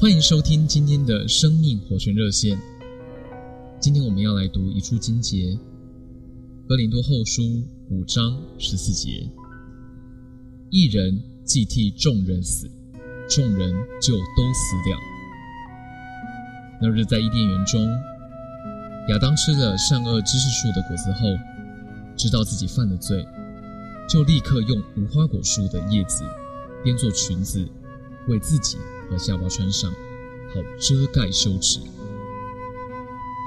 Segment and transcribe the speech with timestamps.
[0.00, 2.56] 欢迎收听今天的生命活泉热线。
[3.80, 5.38] 今天我们要来读一处经节，
[6.68, 7.42] 《哥林多后书》
[7.90, 9.28] 五章十四节
[10.70, 12.70] ：“一人既替众人死，
[13.28, 14.96] 众人就都死掉。”
[16.80, 17.84] 那日在伊甸园中，
[19.08, 21.26] 亚当吃了善恶知识树的果子后，
[22.16, 23.26] 知道自己犯了罪，
[24.08, 26.22] 就立刻用无花果树的叶子
[26.84, 27.68] 编做裙子，
[28.28, 28.78] 为自己
[29.10, 31.80] 和下巴穿上，好遮盖羞耻。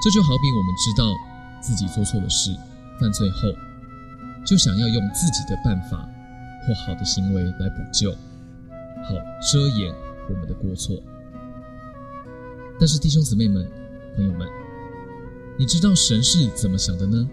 [0.02, 1.04] 这就好比我们知道
[1.60, 2.50] 自己做错了事、
[3.00, 3.48] 犯罪后，
[4.44, 6.08] 就想要用自己的办法
[6.66, 9.14] 或好的行为来补救，好
[9.52, 9.94] 遮掩
[10.28, 10.96] 我们的过错。
[12.80, 13.70] 但是弟兄姊妹们、
[14.16, 14.48] 朋友们，
[15.56, 17.28] 你知道神是怎么想的呢？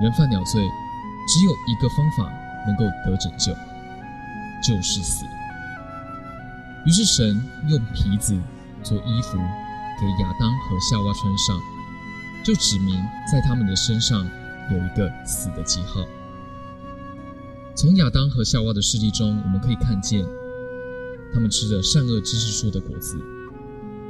[0.00, 2.32] 人犯了罪，只有一个方法
[2.66, 3.52] 能够得拯救，
[4.62, 5.24] 就是死。
[6.86, 8.38] 于是神用皮子
[8.82, 9.36] 做衣服
[10.00, 11.60] 给亚当和夏娃穿上，
[12.44, 12.94] 就指明
[13.30, 14.24] 在他们的身上
[14.70, 16.06] 有一个死的记号。
[17.74, 20.24] 从亚当和夏娃的事例中，我们可以看见，
[21.34, 23.18] 他们吃着善恶知识树的果子，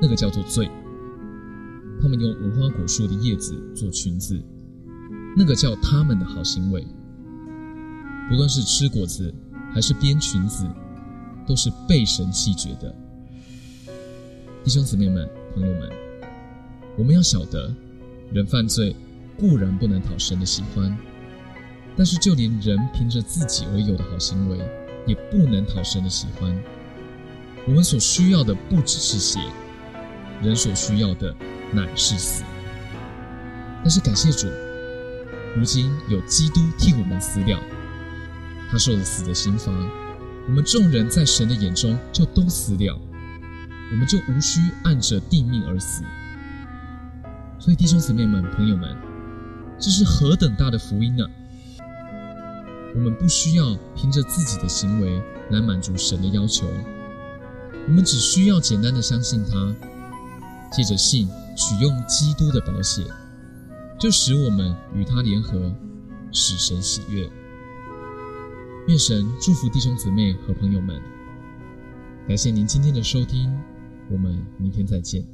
[0.00, 0.66] 那个叫做罪；
[2.02, 4.38] 他们用无花果树的叶子做裙子，
[5.34, 6.86] 那个叫他们的好行为。
[8.28, 9.34] 不论是吃果子
[9.72, 10.68] 还是编裙子，
[11.46, 12.92] 都是被神弃绝的，
[14.64, 15.90] 弟兄姊妹们、朋友们，
[16.98, 17.72] 我们要晓得，
[18.32, 18.96] 人犯罪
[19.38, 20.96] 固然不能讨神的喜欢，
[21.96, 24.58] 但是就连人凭着自己而有的好行为，
[25.06, 26.60] 也不能讨神的喜欢。
[27.66, 29.38] 我们所需要的不只是血，
[30.42, 31.34] 人所需要的
[31.72, 32.42] 乃是死。
[33.82, 34.48] 但是感谢主，
[35.56, 37.60] 如今有基督替我们死了，
[38.68, 39.72] 他受了死的刑罚。
[40.48, 42.96] 我们众人在神的眼中就都死了，
[43.90, 46.04] 我们就无需按着定命而死。
[47.58, 48.96] 所以弟兄姊妹们、朋友们，
[49.78, 51.24] 这是何等大的福音呢？
[52.94, 55.20] 我们不需要凭着自己的行为
[55.50, 56.66] 来满足神的要求，
[57.88, 59.74] 我们只需要简单的相信他，
[60.72, 63.02] 借着信取用基督的宝血，
[63.98, 65.74] 就使我们与他联合，
[66.30, 67.28] 使神喜悦。
[68.88, 71.02] 愿神祝福弟兄姊妹和朋友们。
[72.28, 73.52] 感谢您今天的收听，
[74.08, 75.26] 我们明天再见。